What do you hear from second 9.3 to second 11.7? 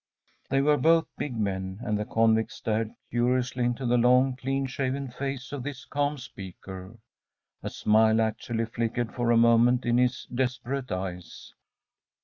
moment in his desperate eyes.